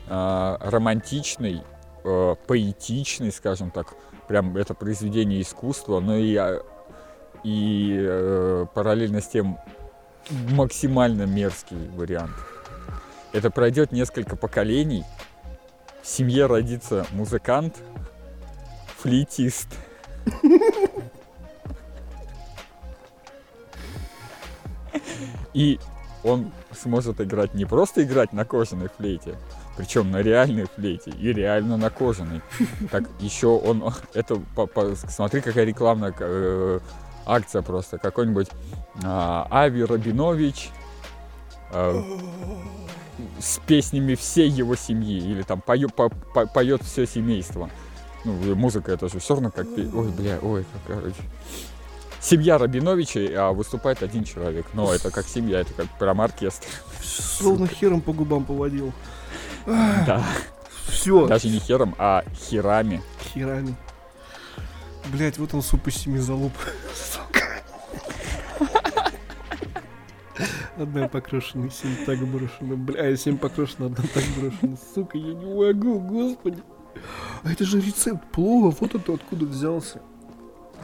[0.10, 1.62] а, романтичный,
[2.04, 3.94] э, поэтичный, скажем так,
[4.28, 6.62] прям это произведение искусства, но и, а,
[7.44, 9.58] и э, параллельно с тем
[10.52, 12.34] максимально мерзкий вариант.
[13.34, 15.04] Это пройдет несколько поколений,
[16.02, 17.78] в семье родится музыкант,
[19.04, 19.68] флейтист.
[25.54, 25.80] И
[26.24, 29.36] он сможет играть не просто играть на кожаной флейте,
[29.78, 32.42] причем на реальной флейте и реально на кожаной.
[32.90, 36.80] Так еще он, это, по, по, смотри, какая рекламная э,
[37.26, 38.54] акция просто, какой-нибудь э,
[39.04, 40.72] Ави Рабинович
[41.72, 42.02] э,
[43.40, 47.70] с песнями всей его семьи или там поет, по, по, поет все семейство.
[48.26, 49.68] Ну, музыка это же все равно как...
[49.68, 51.24] Ой, бля, ой, как, короче
[52.24, 54.66] семья Рабиновичей, а выступает один человек.
[54.74, 56.68] Но это как семья, это как прям оркестр.
[57.04, 58.94] Словно хером по губам поводил.
[59.66, 60.24] Да.
[60.88, 61.28] Все.
[61.28, 63.02] Даже не хером, а херами.
[63.34, 63.76] Херами.
[65.12, 66.54] Блять, вот он суп из семи залуп.
[70.78, 72.76] Одна покрошена, семь так брошена.
[72.76, 74.78] Бля, семь покрошена, одна так брошена.
[74.96, 76.64] Сука, я не могу, господи.
[77.44, 80.02] А это же рецепт плова, вот это откуда взялся.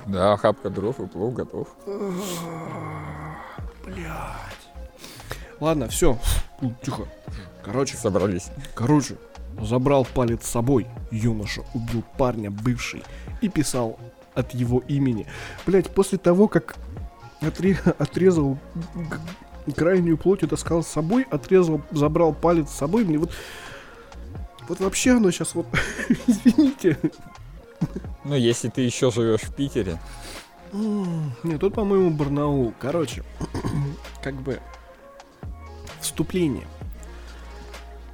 [0.05, 1.67] Да, хапка дров и плов готов.
[3.85, 4.07] Блять.
[5.59, 6.17] Ладно, все.
[6.83, 7.07] Тихо.
[7.63, 7.97] Короче.
[7.97, 8.49] Собрались.
[8.75, 9.17] Короче,
[9.61, 10.87] забрал палец с собой.
[11.11, 13.03] Юноша убил парня бывший
[13.41, 13.99] и писал
[14.35, 15.27] от его имени.
[15.65, 16.75] Блять, после того, как
[17.41, 18.57] отре- отрезал
[19.75, 23.31] крайнюю плоть и таскал с собой, отрезал, забрал палец с собой, мне вот...
[24.69, 25.65] Вот вообще оно сейчас вот...
[26.27, 26.97] Извините.
[28.23, 29.99] Ну, если ты еще живешь в Питере.
[30.71, 32.73] Нет, тут, по-моему, Барнаул.
[32.79, 33.23] Короче,
[34.23, 34.59] как бы
[35.99, 36.67] вступление.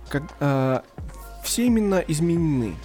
[0.08, 0.84] Как, а,
[1.44, 2.76] все имена изменены.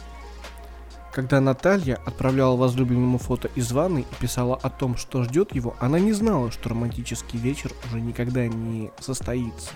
[1.12, 5.98] Когда Наталья отправляла возлюбленному фото из ванны и писала о том, что ждет его, она
[5.98, 9.70] не знала, что романтический вечер уже никогда не состоится.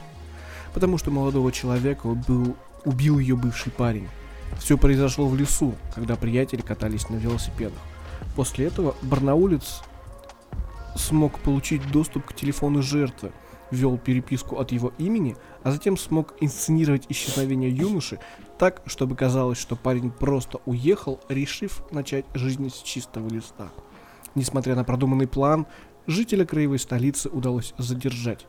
[0.74, 4.08] Потому что молодого человека убил, убил ее бывший парень.
[4.58, 7.78] Все произошло в лесу, когда приятели катались на велосипедах.
[8.37, 9.82] После этого барнаулец
[10.96, 13.32] смог получить доступ к телефону жертвы,
[13.70, 18.18] ввел переписку от его имени, а затем смог инсценировать исчезновение юноши
[18.58, 23.70] так, чтобы казалось, что парень просто уехал, решив начать жизнь с чистого листа.
[24.34, 25.66] Несмотря на продуманный план,
[26.06, 28.46] жителя краевой столицы удалось задержать.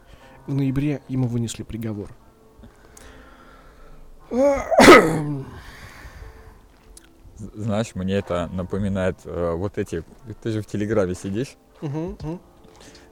[0.47, 2.09] В ноябре ему вынесли приговор.
[7.37, 10.03] Знаешь, мне это напоминает э, вот эти...
[10.41, 12.39] Ты же в Телеграме сидишь, Угу, угу.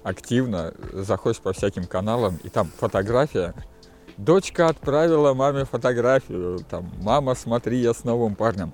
[0.04, 3.54] активно заходишь по всяким каналам, и там фотография.
[4.17, 6.60] Дочка отправила маме фотографию.
[6.69, 8.74] Там, мама, смотри, я с новым парнем.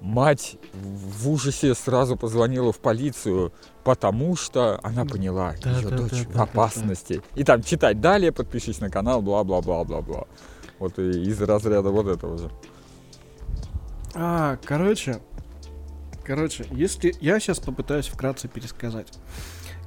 [0.00, 6.10] Мать в ужасе сразу позвонила в полицию, потому что она поняла, Да, ее да, дочь
[6.10, 7.22] да, в да, да, опасности.
[7.34, 10.26] И там читать далее, подпишись на канал, бла-бла-бла-бла-бла.
[10.78, 12.50] Вот из разряда вот этого же.
[14.14, 15.20] А, короче,
[16.24, 19.08] короче, если я сейчас попытаюсь вкратце пересказать.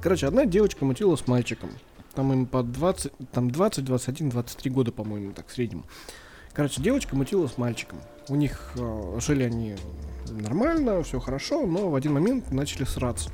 [0.02, 1.70] Короче, одна девочка мутила с мальчиком.
[2.14, 5.84] Там им по 20, там 20, 21, 23 года, по-моему, так в среднем.
[6.54, 7.98] Короче, девочка мутила с мальчиком.
[8.28, 9.76] У них э, жили они
[10.30, 13.30] нормально, все хорошо, но в один момент начали сраться.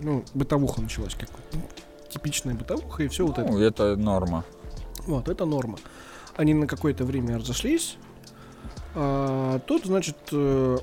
[0.00, 1.60] Ну, бытовуха началась, как ну,
[2.08, 3.50] типичная бытовуха и все вот это.
[3.50, 4.44] Ну, это норма.
[5.06, 5.78] Вот, это норма.
[6.36, 7.96] Они на какое-то время разошлись.
[8.94, 10.78] А, тут, значит, э,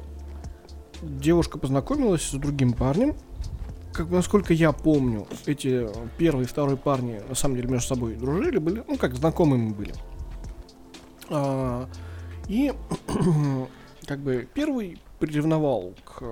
[1.01, 3.15] девушка познакомилась с другим парнем.
[3.93, 8.57] Как, насколько я помню, эти первый и второй парни на самом деле между собой дружили,
[8.57, 9.93] были, ну, как знакомыми были.
[11.29, 11.89] А,
[12.47, 12.73] и
[14.07, 16.23] как бы первый приревновал к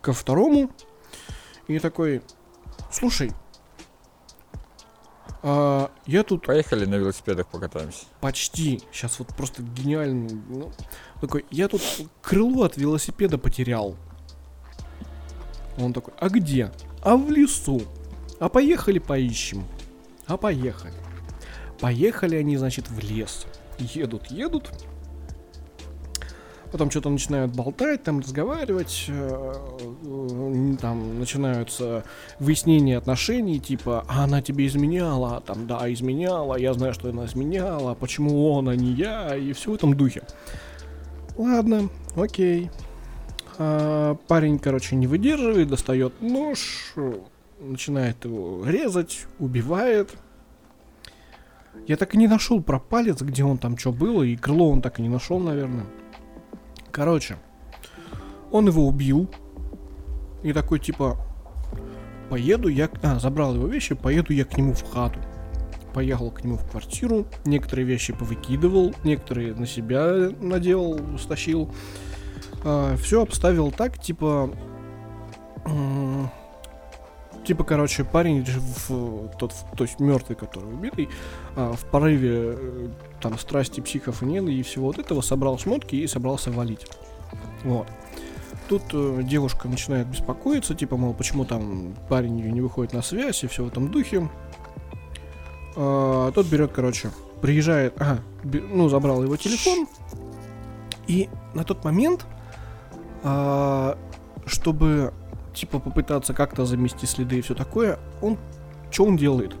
[0.00, 0.70] ко второму
[1.66, 2.22] и такой,
[2.90, 3.32] слушай,
[5.46, 8.06] а, я тут Поехали на велосипедах покатаемся.
[8.22, 8.80] Почти.
[8.90, 10.40] Сейчас вот просто гениальный.
[10.48, 10.72] ну,
[11.20, 11.82] такой, я тут
[12.22, 13.94] крыло от велосипеда потерял.
[15.76, 16.72] Он такой, а где?
[17.02, 17.82] А в лесу.
[18.40, 19.66] А поехали поищем.
[20.26, 20.94] А поехали.
[21.80, 23.46] Поехали они, значит, в лес.
[23.78, 24.70] Едут, едут.
[26.74, 29.52] Потом что-то начинают болтать, там разговаривать, э,
[30.02, 32.02] э, там начинаются
[32.40, 37.94] выяснения отношений, типа, а она тебе изменяла, там, да, изменяла, я знаю, что она изменяла,
[37.94, 40.22] почему он, а не я, и все в этом духе.
[41.36, 42.72] Ладно, окей.
[43.58, 46.94] А, парень, короче, не выдерживает, достает нож,
[47.60, 50.10] начинает его резать, убивает.
[51.86, 54.80] Я так и не нашел про палец, где он там что было, и крыло он
[54.80, 55.86] так и не нашел, наверное.
[56.90, 57.36] Короче,
[58.50, 59.28] он его убил.
[60.42, 61.18] И такой типа,
[62.30, 62.88] поеду я...
[63.02, 65.18] А, забрал его вещи, поеду я к нему в хату.
[65.92, 71.72] Поехал к нему в квартиру, некоторые вещи повыкидывал, некоторые на себя надел, стащил.
[72.64, 74.50] А, все обставил так, типа...
[77.44, 81.10] Типа, короче, парень в, тот, то есть мертвый, который убитый,
[81.56, 82.88] а, в порыве э,
[83.20, 86.86] там страсти, психов и всего вот этого собрал шмотки и собрался валить.
[87.64, 87.86] Вот.
[88.68, 93.46] Тут э, девушка начинает беспокоиться, типа, мол, почему там парень не выходит на связь и
[93.46, 94.30] все в этом духе.
[95.76, 97.10] А, тот берет, короче,
[97.42, 99.86] приезжает, ага, бе- ну, забрал его телефон.
[101.06, 102.24] И на тот момент,
[103.22, 103.98] а,
[104.46, 105.12] чтобы,
[105.54, 108.38] типа, попытаться как-то замести следы и все такое, он,
[108.90, 109.54] что он делает?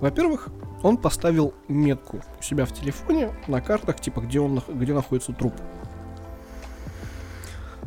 [0.00, 0.48] Во-первых,
[0.82, 5.54] он поставил метку у себя в телефоне на картах, типа, где, он, где находится труп.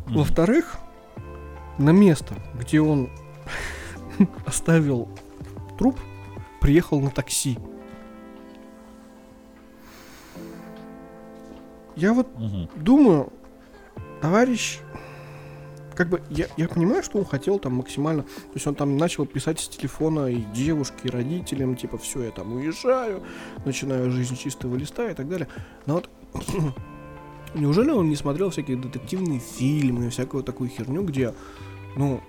[0.06, 0.78] Во-вторых,
[1.78, 3.08] на место, где он
[4.46, 5.08] оставил
[5.78, 5.98] труп,
[6.60, 7.58] приехал на такси.
[11.94, 12.68] Я вот Мгм.
[12.76, 13.32] думаю,
[14.20, 14.78] товарищ,
[15.98, 19.26] как бы я, я понимаю, что он хотел там максимально, то есть он там начал
[19.26, 23.24] писать с телефона и девушке, и родителям, типа, все, я там уезжаю,
[23.64, 25.48] начинаю жизнь чистого листа и так далее.
[25.86, 26.10] Но вот
[27.54, 31.34] неужели он не смотрел всякие детективные фильмы и всякую такую херню, где,
[31.96, 32.20] ну,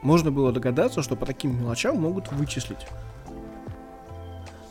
[0.00, 2.86] можно было догадаться, что по таким мелочам могут вычислить.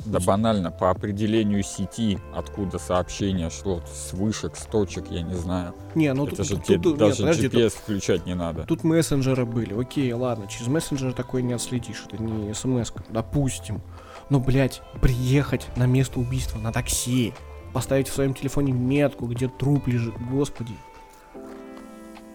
[0.08, 5.74] Да банально, по определению сети, откуда сообщение шло, с вышек, с точек, я не знаю.
[5.96, 8.36] Не, ну Это тут, же тут- тебе тут- нет, даже подожди, тут- GPS включать не
[8.36, 8.64] надо.
[8.64, 9.80] Тут мессенджеры были.
[9.80, 12.06] Окей, ладно, через мессенджер такой не отследишь.
[12.08, 13.82] Это не смс допустим.
[14.30, 17.34] Но, блядь, приехать на место убийства на такси,
[17.74, 20.74] поставить в своем телефоне метку, где труп лежит, господи.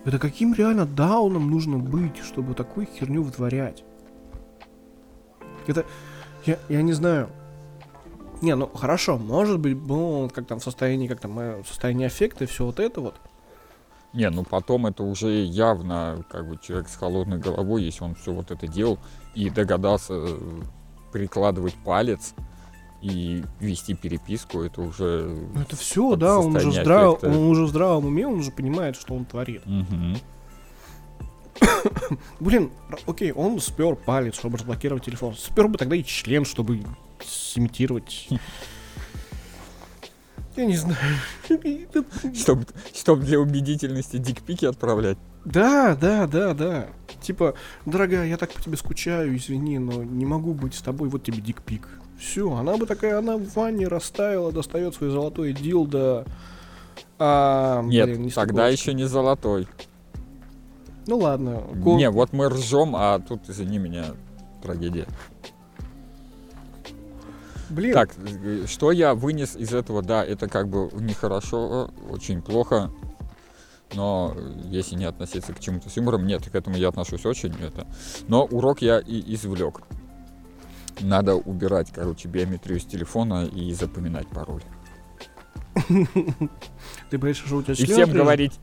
[0.05, 3.85] Это каким реально дауном нужно быть, чтобы такую херню вытворять?
[5.67, 5.85] Это...
[6.45, 7.29] Я, я не знаю.
[8.43, 11.69] Не, ну хорошо, может быть, был он как там в состоянии, как там, э, в
[11.69, 13.15] состоянии аффекта и все вот это вот.
[14.13, 18.33] Не, ну потом это уже явно, как бы человек с холодной головой, если он все
[18.33, 18.99] вот это делал
[19.35, 20.39] и догадался э,
[21.13, 22.35] прикладывать палец
[23.01, 25.35] и вести переписку, это уже...
[25.55, 27.23] Ну это все, да, он уже, здрав...
[27.23, 29.63] он уже в здравом уме, он уже понимает, что он творит.
[29.67, 30.17] Мгм.
[32.41, 32.71] Блин,
[33.07, 35.35] окей, он спер палец, чтобы разблокировать телефон.
[35.35, 36.83] Спер бы тогда и член, чтобы
[37.25, 38.29] симитировать.
[40.57, 40.99] Я не знаю.
[41.49, 42.05] Это-
[42.95, 45.17] Чтоб, для убедительности дикпики отправлять.
[45.45, 46.87] Да, да, да, да.
[47.23, 47.55] Типа,
[47.87, 51.41] дорогая, я так по тебе скучаю, извини, но не могу быть с тобой, вот тебе
[51.41, 51.89] дикпик.
[52.21, 56.25] Все, она бы такая, она в ванне растаяла, достает свой золотой дилдо.
[57.19, 59.67] А, Нет, блин, не тогда еще не золотой.
[61.07, 61.63] Ну ладно.
[61.83, 64.05] ко- Не, вот мы ржем, а тут, извини меня,
[64.63, 65.07] трагедия.
[67.73, 68.11] Блин, Так,
[68.67, 70.03] что я вынес из этого?
[70.03, 72.91] Да, это как бы нехорошо, очень плохо.
[73.95, 77.55] Но если не относиться к чему-то с юмором, нет, к этому я отношусь очень.
[77.61, 77.87] Это.
[78.29, 79.81] Но урок я и извлек.
[81.01, 84.63] Надо убирать, короче, биометрию с телефона и запоминать пароль.
[87.11, 88.61] ты боишься, что у тебя И всем говорить,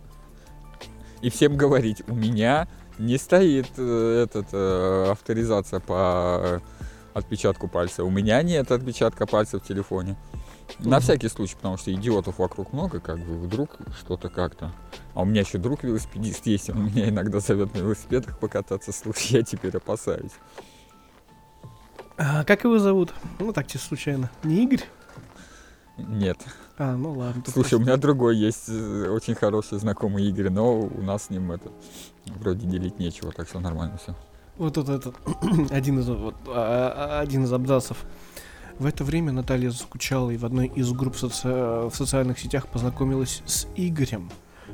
[1.24, 2.68] и всем говорить, у меня
[3.00, 6.62] не стоит э, этот э, авторизация по
[7.14, 8.04] отпечатку пальца.
[8.04, 10.16] У меня нет отпечатка пальца в телефоне.
[10.80, 14.72] На всякий случай, потому что идиотов вокруг много, как бы вдруг что-то как-то.
[15.14, 18.92] А у меня еще друг велосипедист есть, он меня иногда зовет на велосипедах покататься.
[18.92, 20.34] Слушай, я теперь опасаюсь.
[22.18, 23.14] А, как его зовут?
[23.40, 24.30] Ну так, чисто случайно.
[24.44, 24.84] Не Игорь?
[25.98, 26.38] Нет.
[26.78, 27.44] А, ну ладно.
[27.48, 31.52] Слушай, у меня другой есть э, очень хороший знакомый Игорь, но у нас с ним
[31.52, 31.72] это
[32.26, 34.16] вроде делить нечего, так что нормально все.
[34.60, 35.16] Вот тут этот
[35.72, 38.04] один из вот, а, а, один из абзацев.
[38.78, 43.42] В это время Наталья заскучала и в одной из групп соци- в социальных сетях познакомилась
[43.46, 44.30] с Игорем,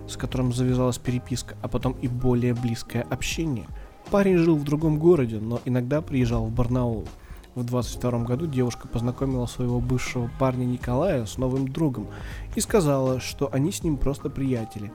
[0.08, 3.68] с которым завязалась переписка, а потом и более близкое общение.
[4.10, 7.08] Парень жил в другом городе, но иногда приезжал в Барнаул.
[7.54, 12.08] В 22 году девушка познакомила своего бывшего парня Николая с новым другом
[12.56, 14.92] и сказала, что они с ним просто приятели.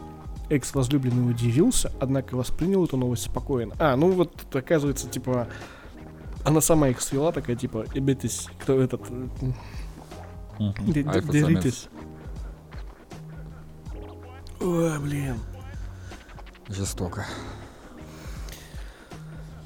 [0.50, 3.74] Экс-возлюбленный удивился, однако воспринял эту новость спокойно.
[3.78, 5.46] А, ну вот, оказывается, типа,
[6.44, 9.02] она сама их свела, такая, типа, ребятись, кто этот,
[10.58, 11.88] деритесь.
[14.60, 15.36] Ой, блин.
[16.68, 17.24] Жестоко.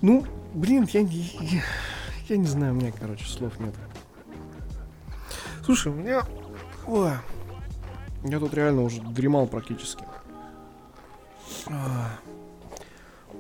[0.03, 1.63] Ну, блин, я, не- я,
[2.29, 3.75] я не знаю, у меня, короче, слов нет.
[5.65, 6.23] Слушай, у меня...
[6.87, 7.13] Ой,
[8.25, 10.05] я тут реально уже дремал практически.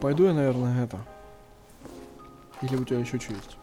[0.00, 0.98] Пойду я, наверное, это...
[2.62, 3.56] Или у тебя еще что есть?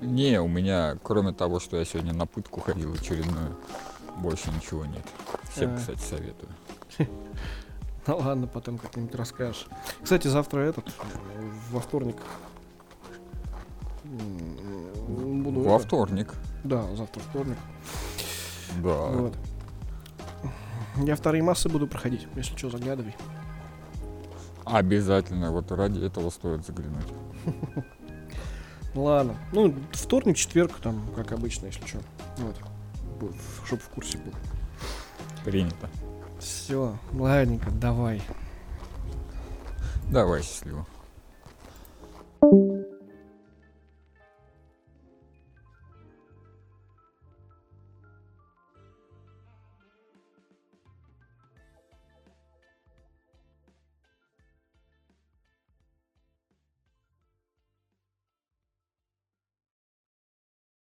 [0.00, 3.56] Не, у меня, кроме того, что я сегодня на пытку ходил очередную,
[4.16, 5.04] больше ничего нет.
[5.52, 5.76] Всем, А.
[5.76, 6.50] кстати, советую.
[8.06, 9.66] Ну ладно, потом как-нибудь расскажешь.
[10.02, 10.86] Кстати, завтра этот,
[11.70, 12.16] во вторник.
[14.04, 16.34] Буду Во это- вторник.
[16.64, 17.58] Да, завтра вторник.
[18.82, 19.06] Да.
[19.08, 19.34] Вот.
[20.98, 23.14] Я вторые массы буду проходить, если что, заглядывай.
[24.64, 25.50] Обязательно.
[25.52, 27.06] Вот ради этого стоит заглянуть.
[28.94, 29.36] Ладно.
[29.52, 32.00] Ну, вторник, четверг, там, как обычно, если что.
[32.38, 32.56] Вот.
[33.64, 34.32] Чтоб в курсе был.
[35.44, 35.88] Принято.
[36.38, 38.22] Все, ладненько, давай.
[40.10, 40.86] Давай, счастливо.